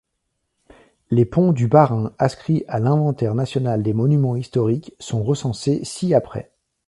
Les 1.11 1.25
ponts 1.25 1.51
du 1.53 1.67
Bas-Rhin 1.67 2.11
inscrits 2.17 2.65
à 2.67 2.79
l’inventaire 2.79 3.35
national 3.35 3.83
des 3.83 3.93
monuments 3.93 4.35
historiques 4.35 4.95
sont 4.99 5.21
recensés 5.23 5.85
ci-après. 5.85 6.51